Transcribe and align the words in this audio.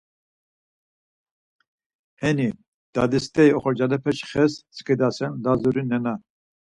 Heni 2.21 2.49
Dadi 2.95 3.19
steri 3.23 3.47
oxorcalepeşi 3.57 4.25
xes 4.31 4.53
skidasen 4.77 5.31
Lazuri 5.43 5.83
nena. 5.89 6.13